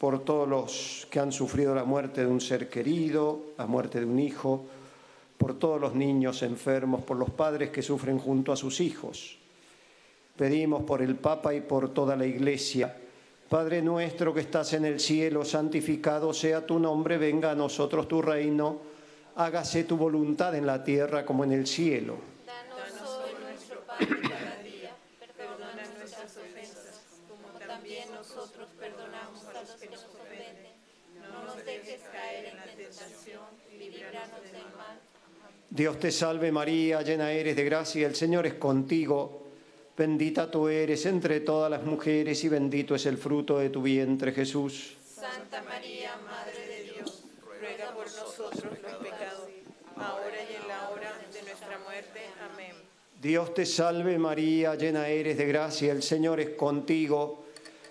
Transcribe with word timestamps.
por 0.00 0.24
todos 0.24 0.48
los 0.48 1.06
que 1.10 1.20
han 1.20 1.30
sufrido 1.30 1.74
la 1.74 1.84
muerte 1.84 2.22
de 2.22 2.26
un 2.26 2.40
ser 2.40 2.70
querido, 2.70 3.52
la 3.58 3.66
muerte 3.66 4.00
de 4.00 4.06
un 4.06 4.18
hijo, 4.18 4.64
por 5.36 5.58
todos 5.58 5.78
los 5.78 5.94
niños 5.94 6.42
enfermos, 6.42 7.02
por 7.02 7.18
los 7.18 7.28
padres 7.28 7.68
que 7.68 7.82
sufren 7.82 8.18
junto 8.18 8.50
a 8.50 8.56
sus 8.56 8.80
hijos. 8.80 9.36
Pedimos 10.38 10.84
por 10.84 11.02
el 11.02 11.16
Papa 11.16 11.52
y 11.52 11.60
por 11.60 11.92
toda 11.92 12.16
la 12.16 12.24
Iglesia. 12.24 12.96
Padre 13.46 13.82
nuestro 13.82 14.32
que 14.32 14.40
estás 14.40 14.72
en 14.72 14.86
el 14.86 15.00
cielo, 15.00 15.44
santificado 15.44 16.32
sea 16.32 16.64
tu 16.64 16.78
nombre, 16.78 17.18
venga 17.18 17.50
a 17.50 17.54
nosotros 17.54 18.08
tu 18.08 18.22
reino, 18.22 18.78
hágase 19.36 19.84
tu 19.84 19.98
voluntad 19.98 20.54
en 20.54 20.64
la 20.64 20.82
tierra 20.82 21.26
como 21.26 21.44
en 21.44 21.52
el 21.52 21.66
cielo. 21.66 22.16
Dios 35.70 36.00
te 36.00 36.10
salve 36.10 36.50
María, 36.50 37.00
llena 37.02 37.30
eres 37.30 37.54
de 37.54 37.64
gracia, 37.64 38.06
el 38.06 38.16
Señor 38.16 38.44
es 38.44 38.54
contigo. 38.54 39.46
Bendita 39.96 40.50
tú 40.50 40.68
eres 40.68 41.06
entre 41.06 41.40
todas 41.40 41.70
las 41.70 41.84
mujeres 41.84 42.42
y 42.42 42.48
bendito 42.48 42.94
es 42.94 43.06
el 43.06 43.16
fruto 43.18 43.58
de 43.58 43.70
tu 43.70 43.80
vientre 43.80 44.32
Jesús. 44.32 44.96
Santa 45.04 45.62
María, 45.62 46.16
Madre 46.26 46.66
de 46.66 46.92
Dios, 46.92 47.22
ruega 47.46 47.94
por 47.94 48.06
nosotros 48.06 48.64
los 48.64 48.94
pecadores, 48.96 49.62
ahora 49.96 50.36
y 50.50 50.54
en 50.56 50.68
la 50.68 50.90
hora 50.90 51.12
de 51.32 51.42
nuestra 51.42 51.78
muerte. 51.78 52.20
Amén. 52.52 52.72
Dios 53.20 53.54
te 53.54 53.64
salve 53.64 54.18
María, 54.18 54.74
llena 54.74 55.06
eres 55.06 55.38
de 55.38 55.46
gracia, 55.46 55.92
el 55.92 56.02
Señor 56.02 56.40
es 56.40 56.50
contigo. 56.50 57.39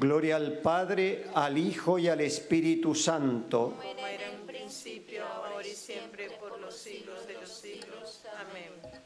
Gloria 0.00 0.36
al 0.36 0.54
Padre, 0.54 1.26
al 1.34 1.58
Hijo 1.58 1.98
y 1.98 2.08
al 2.08 2.22
Espíritu 2.22 2.94
Santo. 2.94 3.74
Como 3.76 4.06
era 4.06 4.32
en 4.32 4.46
principio, 4.46 5.22
ahora 5.26 5.66
y 5.66 5.74
siempre, 5.74 6.30
por 6.40 6.58
los 6.58 6.74
siglos 6.74 7.26
de 7.26 7.34
los 7.34 7.50
siglos. 7.50 8.22
Amén. 8.34 8.96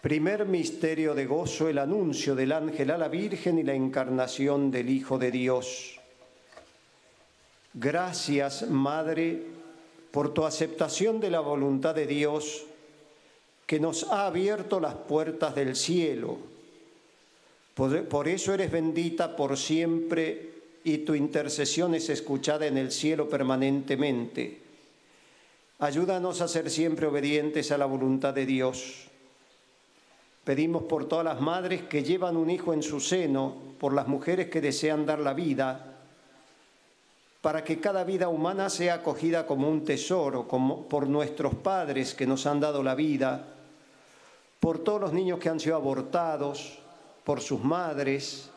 Primer 0.00 0.44
misterio 0.44 1.14
de 1.14 1.26
gozo, 1.26 1.68
el 1.68 1.78
anuncio 1.78 2.34
del 2.34 2.50
ángel 2.50 2.90
a 2.90 2.98
la 2.98 3.06
Virgen 3.06 3.60
y 3.60 3.62
la 3.62 3.74
encarnación 3.74 4.72
del 4.72 4.90
Hijo 4.90 5.18
de 5.18 5.30
Dios. 5.30 6.00
Gracias, 7.74 8.68
Madre, 8.68 9.40
por 10.10 10.34
tu 10.34 10.44
aceptación 10.44 11.20
de 11.20 11.30
la 11.30 11.38
voluntad 11.38 11.94
de 11.94 12.08
Dios 12.08 12.64
que 13.68 13.78
nos 13.78 14.02
ha 14.10 14.26
abierto 14.26 14.80
las 14.80 14.94
puertas 14.94 15.54
del 15.54 15.76
cielo. 15.76 16.51
Por, 17.74 18.28
eso 18.28 18.52
eres 18.52 18.70
bendita 18.70 19.34
por 19.34 19.56
siempre 19.56 20.50
y 20.84 20.98
tu 20.98 21.14
intercesión 21.14 21.94
es 21.94 22.10
escuchada 22.10 22.66
en 22.66 22.76
el 22.76 22.90
cielo 22.92 23.28
permanentemente. 23.28 24.60
Ayúdanos 25.78 26.42
a 26.42 26.48
ser 26.48 26.70
siempre 26.70 27.06
obedientes 27.06 27.72
a 27.72 27.78
la 27.78 27.86
voluntad 27.86 28.34
de 28.34 28.44
Dios. 28.44 29.08
Pedimos 30.44 30.82
por 30.82 31.08
todas 31.08 31.24
las 31.24 31.40
madres 31.40 31.82
que 31.82 32.02
llevan 32.02 32.36
un 32.36 32.50
hijo 32.50 32.74
en 32.74 32.82
su 32.82 33.00
seno, 33.00 33.56
por 33.78 33.94
las 33.94 34.06
mujeres 34.06 34.48
que 34.48 34.60
desean 34.60 35.06
dar 35.06 35.20
la 35.20 35.32
vida, 35.32 35.98
para 37.40 37.64
que 37.64 37.80
cada 37.80 38.04
vida 38.04 38.28
humana 38.28 38.68
sea 38.68 38.94
acogida 38.94 39.46
como 39.46 39.68
un 39.68 39.84
tesoro, 39.84 40.46
como 40.46 40.88
por 40.88 41.08
nuestros 41.08 41.54
padres 41.54 42.14
que 42.14 42.26
nos 42.26 42.46
han 42.46 42.60
dado 42.60 42.82
la 42.82 42.94
vida, 42.94 43.46
por 44.60 44.78
todos 44.80 45.00
los 45.00 45.12
niños 45.12 45.38
que 45.38 45.48
han 45.48 45.58
sido 45.58 45.74
abortados, 45.74 46.81
por 47.24 47.40
sus 47.40 47.62
madres, 47.62 48.50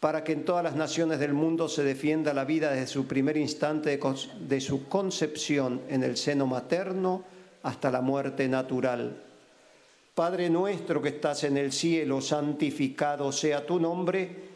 para 0.00 0.22
que 0.22 0.32
en 0.32 0.44
todas 0.44 0.62
las 0.62 0.76
naciones 0.76 1.18
del 1.18 1.32
mundo 1.32 1.68
se 1.68 1.82
defienda 1.82 2.32
la 2.32 2.44
vida 2.44 2.70
desde 2.70 2.86
su 2.86 3.06
primer 3.06 3.36
instante 3.36 3.98
de, 4.40 4.60
su 4.60 4.88
concepción 4.88 5.82
en 5.88 6.04
el 6.04 6.16
seno 6.16 6.46
materno 6.46 7.24
hasta 7.64 7.90
la 7.90 8.00
muerte 8.00 8.48
natural. 8.48 9.24
Padre 10.14 10.50
nuestro 10.50 11.02
que 11.02 11.10
estás 11.10 11.44
en 11.44 11.56
el 11.56 11.72
cielo, 11.72 12.20
santificado 12.20 13.32
sea 13.32 13.66
tu 13.66 13.80
nombre. 13.80 14.48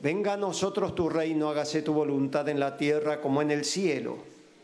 Venga 0.00 0.34
a 0.34 0.36
nosotros 0.36 0.94
tu 0.94 1.08
reino, 1.08 1.48
hágase 1.50 1.82
tu 1.82 1.92
voluntad 1.92 2.48
en 2.48 2.60
la 2.60 2.76
tierra 2.76 3.20
como 3.20 3.42
en 3.42 3.50
el 3.50 3.64
cielo. 3.64 4.18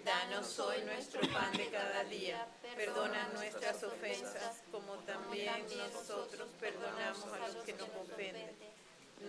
Danos 0.05 0.59
hoy 0.59 0.77
nuestro 0.85 1.21
pan 1.33 1.53
de 1.57 1.69
cada 1.69 2.05
día. 2.05 2.47
Perdona 2.77 3.29
nuestras 3.35 3.83
ofensas, 3.85 4.63
como 4.73 4.95
también 5.07 5.53
nosotros 5.93 6.49
perdonamos 6.59 7.27
a 7.41 7.49
los 7.55 7.65
que 7.65 7.73
nos 7.75 7.89
ofenden. 7.89 8.51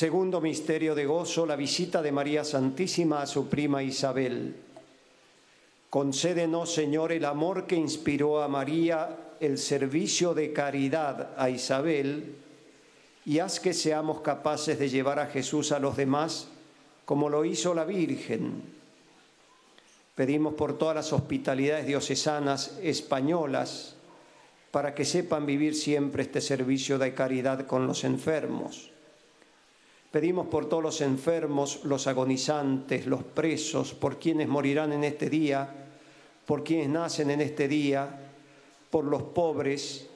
Segundo 0.00 0.40
misterio 0.40 0.94
de 0.94 1.04
gozo, 1.04 1.44
la 1.44 1.56
visita 1.56 2.00
de 2.00 2.10
María 2.10 2.42
Santísima 2.42 3.20
a 3.20 3.26
su 3.26 3.50
prima 3.50 3.82
Isabel. 3.82 4.56
Concédenos, 5.90 6.72
Señor, 6.72 7.12
el 7.12 7.26
amor 7.26 7.66
que 7.66 7.76
inspiró 7.76 8.42
a 8.42 8.48
María, 8.48 9.34
el 9.40 9.58
servicio 9.58 10.32
de 10.32 10.54
caridad 10.54 11.34
a 11.36 11.50
Isabel, 11.50 12.34
y 13.26 13.40
haz 13.40 13.60
que 13.60 13.74
seamos 13.74 14.22
capaces 14.22 14.78
de 14.78 14.88
llevar 14.88 15.18
a 15.18 15.26
Jesús 15.26 15.70
a 15.70 15.78
los 15.78 15.98
demás 15.98 16.48
como 17.04 17.28
lo 17.28 17.44
hizo 17.44 17.74
la 17.74 17.84
Virgen. 17.84 18.62
Pedimos 20.14 20.54
por 20.54 20.78
todas 20.78 20.96
las 20.96 21.12
hospitalidades 21.12 21.86
diocesanas 21.86 22.78
españolas 22.82 23.96
para 24.70 24.94
que 24.94 25.04
sepan 25.04 25.44
vivir 25.44 25.74
siempre 25.74 26.22
este 26.22 26.40
servicio 26.40 26.98
de 26.98 27.12
caridad 27.12 27.66
con 27.66 27.86
los 27.86 28.04
enfermos. 28.04 28.89
Pedimos 30.10 30.48
por 30.48 30.68
todos 30.68 30.82
los 30.82 31.00
enfermos, 31.02 31.84
los 31.84 32.08
agonizantes, 32.08 33.06
los 33.06 33.22
presos, 33.22 33.94
por 33.94 34.18
quienes 34.18 34.48
morirán 34.48 34.92
en 34.92 35.04
este 35.04 35.30
día, 35.30 35.68
por 36.46 36.64
quienes 36.64 36.88
nacen 36.88 37.30
en 37.30 37.40
este 37.40 37.68
día, 37.68 38.18
por 38.90 39.04
los 39.04 39.22
pobres, 39.22 40.08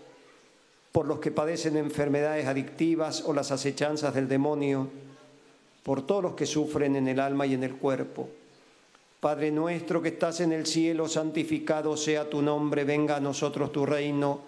por 0.90 1.06
los 1.06 1.20
que 1.20 1.30
padecen 1.30 1.76
enfermedades 1.76 2.46
adictivas 2.46 3.22
o 3.24 3.32
las 3.32 3.52
acechanzas 3.52 4.14
del 4.14 4.26
demonio, 4.26 4.88
por 5.84 6.04
todos 6.04 6.22
los 6.24 6.34
que 6.34 6.46
sufren 6.46 6.96
en 6.96 7.06
el 7.06 7.20
alma 7.20 7.46
y 7.46 7.54
en 7.54 7.62
el 7.62 7.76
cuerpo. 7.76 8.28
Padre 9.20 9.52
nuestro 9.52 10.02
que 10.02 10.08
estás 10.08 10.40
en 10.40 10.52
el 10.52 10.66
cielo, 10.66 11.08
santificado 11.08 11.96
sea 11.96 12.28
tu 12.28 12.42
nombre, 12.42 12.82
venga 12.84 13.16
a 13.16 13.20
nosotros 13.20 13.70
tu 13.70 13.86
reino, 13.86 14.40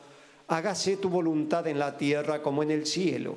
hágase 0.48 0.96
tu 0.96 1.08
voluntad 1.08 1.66
en 1.68 1.78
la 1.78 1.96
tierra 1.96 2.42
como 2.42 2.62
en 2.64 2.72
el 2.72 2.84
cielo. 2.84 3.36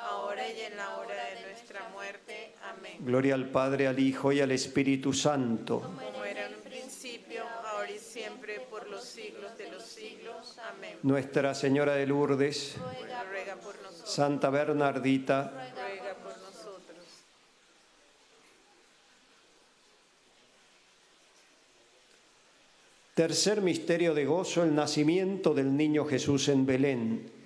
ahora 0.00 0.48
y 0.48 0.60
en 0.60 0.76
la 0.76 0.98
hora 0.98 1.14
de 1.34 1.42
nuestra 1.48 1.88
muerte. 1.90 2.54
Amén. 2.62 2.96
Gloria 3.00 3.34
al 3.34 3.50
Padre, 3.50 3.86
al 3.86 3.98
Hijo 3.98 4.32
y 4.32 4.40
al 4.40 4.52
Espíritu 4.52 5.12
Santo. 5.12 5.80
Como 5.80 6.24
era 6.24 6.46
en 6.46 6.54
un 6.54 6.60
principio, 6.60 7.42
ahora 7.66 7.90
y 7.90 7.98
siempre, 7.98 8.60
por 8.70 8.88
los 8.88 9.04
siglos 9.04 9.56
de 9.58 9.70
los 9.70 9.82
siglos. 9.82 10.56
Amén. 10.68 10.98
Nuestra 11.02 11.54
Señora 11.54 11.94
de 11.94 12.06
Lourdes, 12.06 12.76
Ruega 12.78 13.56
por 13.56 13.74
nosotros. 13.82 14.10
Santa 14.10 14.50
Bernardita, 14.50 15.50
Ruega 15.74 16.14
por 16.14 16.38
nosotros. 16.38 17.04
Tercer 23.14 23.60
misterio 23.60 24.14
de 24.14 24.24
gozo, 24.24 24.62
el 24.62 24.74
nacimiento 24.74 25.52
del 25.52 25.76
niño 25.76 26.04
Jesús 26.04 26.48
en 26.48 26.64
Belén. 26.64 27.39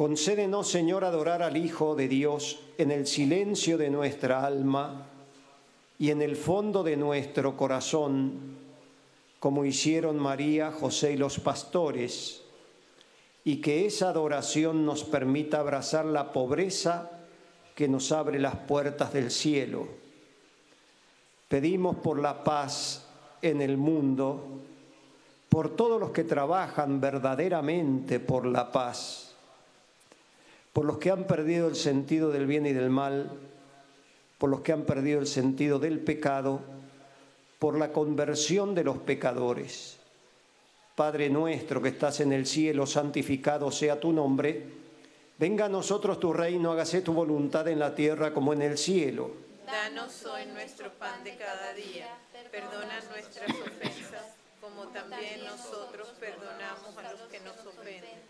Concédenos, 0.00 0.66
Señor, 0.66 1.04
adorar 1.04 1.42
al 1.42 1.58
Hijo 1.58 1.94
de 1.94 2.08
Dios 2.08 2.60
en 2.78 2.90
el 2.90 3.06
silencio 3.06 3.76
de 3.76 3.90
nuestra 3.90 4.46
alma 4.46 5.04
y 5.98 6.08
en 6.08 6.22
el 6.22 6.36
fondo 6.36 6.82
de 6.82 6.96
nuestro 6.96 7.54
corazón, 7.54 8.56
como 9.38 9.66
hicieron 9.66 10.18
María, 10.18 10.72
José 10.72 11.12
y 11.12 11.16
los 11.18 11.38
pastores, 11.38 12.40
y 13.44 13.60
que 13.60 13.84
esa 13.84 14.08
adoración 14.08 14.86
nos 14.86 15.04
permita 15.04 15.60
abrazar 15.60 16.06
la 16.06 16.32
pobreza 16.32 17.10
que 17.74 17.86
nos 17.86 18.10
abre 18.10 18.38
las 18.38 18.56
puertas 18.56 19.12
del 19.12 19.30
cielo. 19.30 19.86
Pedimos 21.46 21.96
por 21.96 22.18
la 22.18 22.42
paz 22.42 23.06
en 23.42 23.60
el 23.60 23.76
mundo, 23.76 24.62
por 25.50 25.76
todos 25.76 26.00
los 26.00 26.10
que 26.12 26.24
trabajan 26.24 27.02
verdaderamente 27.02 28.18
por 28.18 28.46
la 28.46 28.72
paz, 28.72 29.29
por 30.72 30.84
los 30.84 30.98
que 30.98 31.10
han 31.10 31.24
perdido 31.24 31.68
el 31.68 31.76
sentido 31.76 32.30
del 32.30 32.46
bien 32.46 32.66
y 32.66 32.72
del 32.72 32.90
mal, 32.90 33.30
por 34.38 34.50
los 34.50 34.60
que 34.60 34.72
han 34.72 34.82
perdido 34.82 35.20
el 35.20 35.26
sentido 35.26 35.78
del 35.78 35.98
pecado, 35.98 36.60
por 37.58 37.78
la 37.78 37.92
conversión 37.92 38.74
de 38.74 38.84
los 38.84 38.98
pecadores. 38.98 39.98
Padre 40.94 41.28
nuestro 41.28 41.82
que 41.82 41.88
estás 41.88 42.20
en 42.20 42.32
el 42.32 42.46
cielo, 42.46 42.86
santificado 42.86 43.70
sea 43.70 43.98
tu 43.98 44.12
nombre. 44.12 44.64
Venga 45.38 45.66
a 45.66 45.68
nosotros 45.68 46.20
tu 46.20 46.32
reino, 46.32 46.72
hágase 46.72 47.00
tu 47.00 47.12
voluntad 47.12 47.66
en 47.68 47.78
la 47.78 47.94
tierra 47.94 48.32
como 48.32 48.52
en 48.52 48.62
el 48.62 48.78
cielo. 48.78 49.30
Danos 49.66 50.24
hoy 50.26 50.46
nuestro 50.46 50.90
pan 50.94 51.22
de 51.24 51.36
cada 51.36 51.72
día. 51.74 52.08
Perdona 52.50 53.00
nuestras 53.10 53.50
ofensas, 53.50 54.34
como 54.60 54.88
también 54.88 55.44
nosotros 55.44 56.08
perdonamos 56.18 56.96
a 56.98 57.12
los 57.12 57.22
que 57.30 57.40
nos 57.40 57.56
ofenden. 57.64 58.29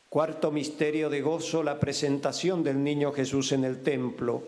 Cuarto 0.11 0.51
misterio 0.51 1.09
de 1.09 1.21
gozo, 1.21 1.63
la 1.63 1.79
presentación 1.79 2.65
del 2.65 2.83
niño 2.83 3.13
Jesús 3.13 3.53
en 3.53 3.63
el 3.63 3.81
templo. 3.81 4.43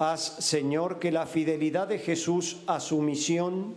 Haz, 0.00 0.20
Señor, 0.40 0.98
que 0.98 1.12
la 1.12 1.26
fidelidad 1.26 1.86
de 1.86 2.00
Jesús 2.00 2.56
a 2.66 2.80
su 2.80 3.00
misión 3.00 3.76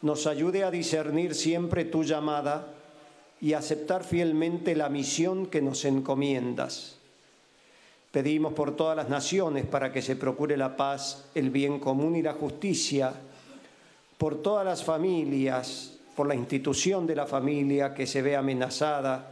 nos 0.00 0.26
ayude 0.26 0.64
a 0.64 0.70
discernir 0.70 1.34
siempre 1.34 1.84
tu 1.84 2.02
llamada 2.02 2.72
y 3.42 3.52
aceptar 3.52 4.04
fielmente 4.04 4.74
la 4.74 4.88
misión 4.88 5.48
que 5.48 5.60
nos 5.60 5.84
encomiendas. 5.84 6.96
Pedimos 8.10 8.54
por 8.54 8.74
todas 8.74 8.96
las 8.96 9.10
naciones 9.10 9.66
para 9.66 9.92
que 9.92 10.00
se 10.00 10.16
procure 10.16 10.56
la 10.56 10.78
paz, 10.78 11.26
el 11.34 11.50
bien 11.50 11.78
común 11.78 12.16
y 12.16 12.22
la 12.22 12.32
justicia, 12.32 13.12
por 14.16 14.40
todas 14.40 14.64
las 14.64 14.82
familias, 14.82 15.98
por 16.16 16.26
la 16.26 16.34
institución 16.34 17.06
de 17.06 17.16
la 17.16 17.26
familia 17.26 17.92
que 17.92 18.06
se 18.06 18.22
ve 18.22 18.34
amenazada, 18.34 19.31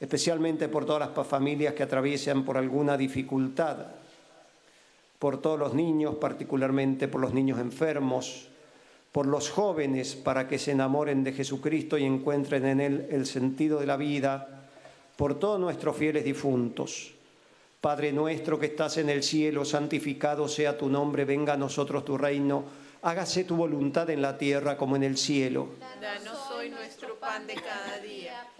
especialmente 0.00 0.68
por 0.68 0.86
todas 0.86 1.14
las 1.14 1.26
familias 1.26 1.74
que 1.74 1.82
atraviesan 1.82 2.44
por 2.44 2.56
alguna 2.56 2.96
dificultad, 2.96 3.86
por 5.18 5.42
todos 5.42 5.58
los 5.58 5.74
niños, 5.74 6.14
particularmente 6.14 7.06
por 7.06 7.20
los 7.20 7.34
niños 7.34 7.60
enfermos, 7.60 8.48
por 9.12 9.26
los 9.26 9.50
jóvenes 9.50 10.16
para 10.16 10.48
que 10.48 10.58
se 10.58 10.70
enamoren 10.72 11.22
de 11.22 11.32
Jesucristo 11.32 11.98
y 11.98 12.04
encuentren 12.04 12.66
en 12.66 12.80
Él 12.80 13.08
el 13.10 13.26
sentido 13.26 13.80
de 13.80 13.86
la 13.86 13.98
vida, 13.98 14.68
por 15.16 15.38
todos 15.38 15.60
nuestros 15.60 15.96
fieles 15.96 16.24
difuntos. 16.24 17.12
Padre 17.80 18.12
nuestro 18.12 18.58
que 18.58 18.66
estás 18.66 18.96
en 18.96 19.10
el 19.10 19.22
cielo, 19.22 19.64
santificado 19.64 20.48
sea 20.48 20.78
tu 20.78 20.88
nombre, 20.88 21.26
venga 21.26 21.54
a 21.54 21.56
nosotros 21.56 22.04
tu 22.04 22.16
reino, 22.16 22.64
hágase 23.02 23.44
tu 23.44 23.56
voluntad 23.56 24.08
en 24.08 24.22
la 24.22 24.38
tierra 24.38 24.78
como 24.78 24.96
en 24.96 25.02
el 25.02 25.18
cielo. 25.18 25.68
Danos 26.00 26.50
hoy 26.52 26.70
nuestro 26.70 27.18
pan 27.18 27.46
de 27.46 27.54
cada 27.54 27.98
día. 27.98 28.46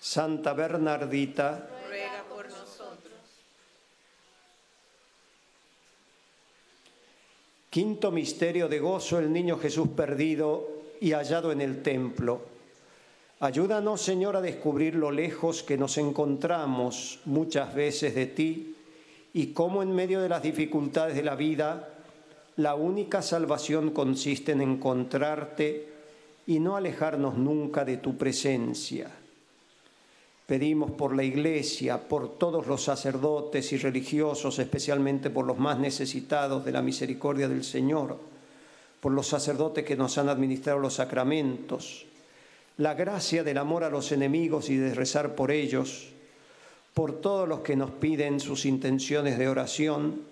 Santa 0.00 0.54
Bernardita, 0.54 1.68
ruega 1.86 2.24
por 2.26 2.46
nosotros. 2.46 3.12
Quinto 7.68 8.10
misterio 8.10 8.66
de 8.66 8.78
gozo, 8.78 9.18
el 9.18 9.30
niño 9.30 9.58
Jesús 9.58 9.88
perdido 9.94 10.66
y 11.02 11.12
hallado 11.12 11.52
en 11.52 11.60
el 11.60 11.82
templo. 11.82 12.40
Ayúdanos, 13.40 14.00
Señor, 14.00 14.36
a 14.36 14.40
descubrir 14.40 14.94
lo 14.94 15.10
lejos 15.10 15.62
que 15.62 15.76
nos 15.76 15.98
encontramos 15.98 17.20
muchas 17.26 17.74
veces 17.74 18.14
de 18.14 18.26
ti 18.26 18.76
y 19.34 19.48
cómo 19.48 19.82
en 19.82 19.94
medio 19.94 20.22
de 20.22 20.30
las 20.30 20.42
dificultades 20.42 21.14
de 21.14 21.22
la 21.22 21.36
vida, 21.36 21.90
la 22.56 22.74
única 22.74 23.20
salvación 23.20 23.90
consiste 23.90 24.52
en 24.52 24.62
encontrarte 24.62 25.88
y 26.46 26.58
no 26.58 26.76
alejarnos 26.76 27.36
nunca 27.36 27.84
de 27.84 27.98
tu 27.98 28.16
presencia. 28.16 29.19
Pedimos 30.50 30.90
por 30.90 31.14
la 31.14 31.22
Iglesia, 31.22 32.08
por 32.08 32.36
todos 32.36 32.66
los 32.66 32.82
sacerdotes 32.82 33.72
y 33.72 33.76
religiosos, 33.76 34.58
especialmente 34.58 35.30
por 35.30 35.46
los 35.46 35.56
más 35.56 35.78
necesitados 35.78 36.64
de 36.64 36.72
la 36.72 36.82
misericordia 36.82 37.48
del 37.48 37.62
Señor, 37.62 38.18
por 39.00 39.12
los 39.12 39.28
sacerdotes 39.28 39.84
que 39.84 39.94
nos 39.94 40.18
han 40.18 40.28
administrado 40.28 40.80
los 40.80 40.94
sacramentos, 40.94 42.04
la 42.78 42.94
gracia 42.94 43.44
del 43.44 43.58
amor 43.58 43.84
a 43.84 43.90
los 43.90 44.10
enemigos 44.10 44.70
y 44.70 44.76
de 44.76 44.92
rezar 44.92 45.36
por 45.36 45.52
ellos, 45.52 46.08
por 46.94 47.20
todos 47.20 47.48
los 47.48 47.60
que 47.60 47.76
nos 47.76 47.92
piden 47.92 48.40
sus 48.40 48.66
intenciones 48.66 49.38
de 49.38 49.48
oración, 49.48 50.22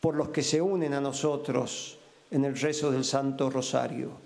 por 0.00 0.16
los 0.16 0.30
que 0.30 0.42
se 0.42 0.60
unen 0.60 0.92
a 0.92 1.00
nosotros 1.00 2.00
en 2.32 2.44
el 2.44 2.58
rezo 2.58 2.90
del 2.90 3.04
Santo 3.04 3.48
Rosario. 3.48 4.25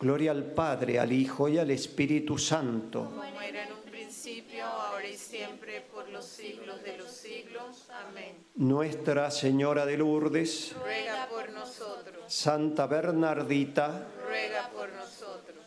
Gloria 0.00 0.30
al 0.30 0.44
Padre, 0.44 1.00
al 1.00 1.12
Hijo 1.12 1.48
y 1.48 1.58
al 1.58 1.70
Espíritu 1.72 2.38
Santo. 2.38 3.04
Como 3.06 3.22
era 3.42 3.64
en 3.66 3.72
un 3.72 3.80
principio, 3.90 4.64
ahora 4.64 5.08
y 5.08 5.16
siempre, 5.16 5.80
por 5.92 6.08
los 6.10 6.24
siglos 6.24 6.82
de 6.84 6.96
los 6.96 7.10
siglos. 7.10 7.88
Amén. 8.08 8.36
Nuestra 8.54 9.28
Señora 9.32 9.84
de 9.86 9.96
Lourdes, 9.96 10.72
Ruega 10.80 11.26
por 11.28 11.50
nosotros, 11.50 12.22
Santa 12.28 12.86
Bernardita, 12.86 14.06
ruega 14.24 14.68
por 14.68 14.88
nosotros. 14.92 15.64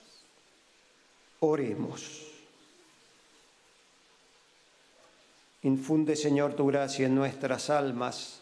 oremos. 1.41 2.28
Infunde, 5.63 6.15
Señor, 6.15 6.54
tu 6.54 6.67
gracia 6.67 7.06
en 7.06 7.15
nuestras 7.15 7.70
almas, 7.70 8.39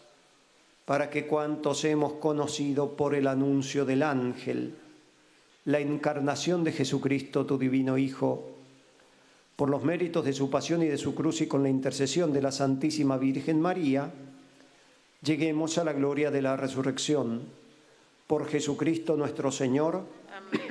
para 0.84 1.10
que 1.10 1.26
cuantos 1.26 1.84
hemos 1.84 2.14
conocido 2.14 2.96
por 2.96 3.14
el 3.14 3.26
anuncio 3.26 3.84
del 3.84 4.02
ángel, 4.04 4.74
la 5.64 5.78
encarnación 5.78 6.64
de 6.64 6.72
Jesucristo, 6.72 7.46
tu 7.46 7.58
divino 7.58 7.98
Hijo, 7.98 8.56
por 9.56 9.68
los 9.68 9.84
méritos 9.84 10.24
de 10.24 10.32
su 10.32 10.48
pasión 10.48 10.82
y 10.82 10.86
de 10.86 10.96
su 10.96 11.14
cruz 11.14 11.42
y 11.42 11.46
con 11.46 11.62
la 11.62 11.68
intercesión 11.68 12.32
de 12.32 12.40
la 12.40 12.50
Santísima 12.50 13.18
Virgen 13.18 13.60
María, 13.60 14.10
lleguemos 15.22 15.76
a 15.76 15.84
la 15.84 15.92
gloria 15.92 16.30
de 16.30 16.40
la 16.40 16.56
resurrección. 16.56 17.42
Por 18.26 18.48
Jesucristo 18.48 19.16
nuestro 19.16 19.52
Señor. 19.52 20.02
Amén. 20.34 20.62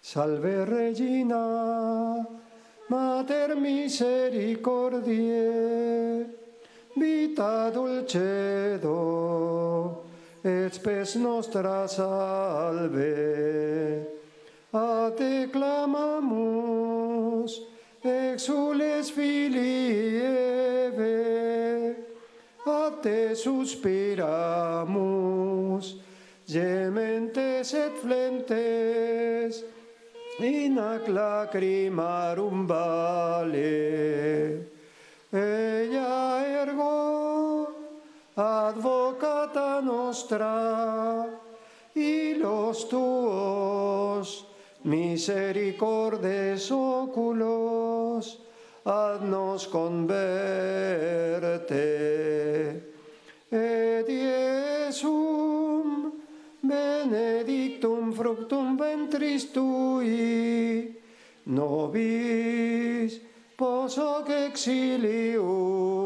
Salve 0.00 0.64
Regina, 0.66 2.28
Mater 2.90 3.56
misericordiae, 3.56 6.26
vita 6.94 7.70
dulcedo, 7.70 8.84
et 10.44 10.74
spes 10.74 11.16
nostra 11.16 11.88
salve. 11.88 14.06
A 14.74 15.10
te 15.16 15.48
clamamus, 15.52 17.60
exules 18.04 19.10
filii 19.10 20.20
Eve, 20.20 21.96
a 22.66 22.90
te 23.00 23.34
suspiramus, 23.34 24.26
gementes 26.46 27.74
et 27.74 27.92
flentes, 28.02 29.64
in 30.40 30.78
ac 30.78 31.08
lacrimarum 31.08 32.66
vale. 32.66 34.68
Ella 35.32 36.42
ergo, 36.62 37.03
advocata 38.36 39.80
nostra, 39.80 41.26
y 41.94 42.34
los 42.34 42.88
tuos 42.88 44.46
misericordes 44.82 46.70
oculos, 46.70 48.40
haznos 48.84 49.68
converte. 49.68 50.12
Et 53.50 54.08
Iesum 54.08 56.12
benedictum 56.60 58.12
fructum 58.12 58.76
ventris 58.76 59.52
tui, 59.52 61.00
nobis 61.46 63.20
posoc 63.56 64.28
exilium 64.30 66.03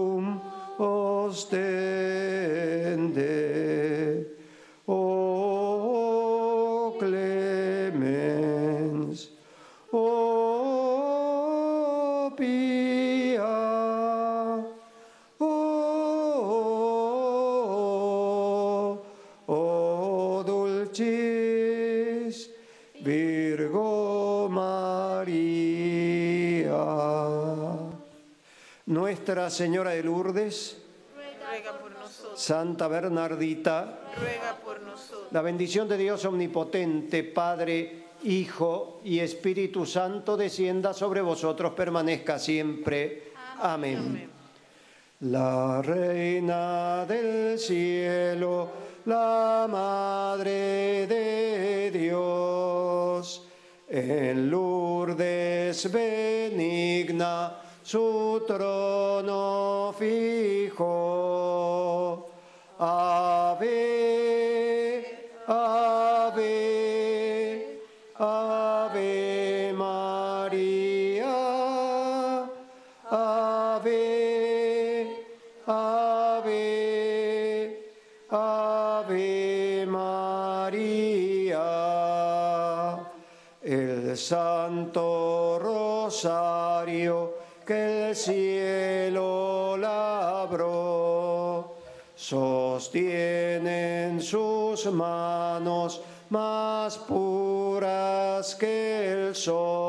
ostende. 1.28 3.20
O 4.86 6.16
clemens, 6.98 9.30
o 9.92 10.72
pia, 12.34 13.44
o, 15.38 15.44
o 19.46 20.42
dulcis 20.46 22.48
Virgo 23.02 24.48
María. 24.48 26.72
Nuestra 28.86 29.50
Señora 29.50 29.90
de 29.90 30.02
Lourdes, 30.02 30.87
Santa 32.38 32.86
Bernardita, 32.86 33.98
ruega 34.16 34.56
por 34.64 34.80
nosotros. 34.80 35.26
la 35.32 35.42
bendición 35.42 35.88
de 35.88 35.96
Dios 35.96 36.24
omnipotente, 36.24 37.24
Padre, 37.24 38.04
Hijo 38.22 39.00
y 39.04 39.18
Espíritu 39.18 39.84
Santo, 39.84 40.36
descienda 40.36 40.94
sobre 40.94 41.20
vosotros, 41.20 41.72
permanezca 41.72 42.38
siempre. 42.38 43.32
Amén. 43.60 44.30
La 45.22 45.82
Reina 45.82 47.04
del 47.06 47.58
Cielo, 47.58 48.68
la 49.06 49.66
Madre 49.68 51.08
de 51.08 51.90
Dios, 51.90 53.48
en 53.88 54.48
Lourdes 54.48 55.90
benigna, 55.90 57.56
su 57.82 58.44
trono 58.46 59.92
fijo. 59.98 61.27
Ave, 62.80 63.74
ave, 65.48 66.46
ave 68.16 69.72
María, 69.74 71.26
ave, 73.10 73.96
ave, 75.66 76.56
ave 78.30 79.86
María. 79.86 81.66
El 83.60 84.16
Santo 84.16 85.58
Rosario 85.60 87.34
que 87.66 88.10
el 88.10 88.14
cielo 88.14 89.76
labró, 89.76 91.74
sostiene 92.14 92.67
en 94.18 94.24
sus 94.24 94.86
manos 94.92 96.00
más 96.30 96.98
puras 96.98 98.56
que 98.56 99.12
el 99.12 99.34
sol. 99.36 99.87